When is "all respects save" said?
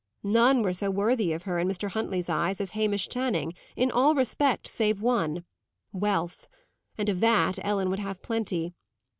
3.91-4.99